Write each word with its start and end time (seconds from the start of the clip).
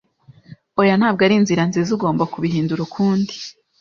Oya, 0.79 0.93
ntabwo 0.99 1.21
arinzira 1.25 1.63
nziza. 1.69 1.89
Ugomba 1.97 2.23
kubihindura 2.33 2.81
ukundi. 2.87 3.35